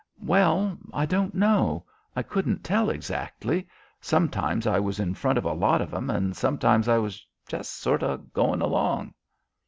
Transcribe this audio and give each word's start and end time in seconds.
"Well 0.23 0.79
I 0.93 1.05
don't 1.05 1.35
know. 1.35 1.85
I 2.15 2.23
couldn't 2.23 2.63
tell 2.63 2.89
exactly. 2.89 3.67
Sometimes 3.99 4.65
I 4.65 4.79
was 4.79 4.99
in 4.99 5.13
front 5.13 5.37
of 5.37 5.45
a 5.45 5.53
lot 5.53 5.79
of 5.79 5.91
them, 5.91 6.09
and 6.09 6.35
sometimes 6.35 6.87
I 6.87 6.97
was 6.97 7.23
just 7.47 7.73
sort 7.75 8.01
of 8.01 8.33
going 8.33 8.61
along." 8.63 9.13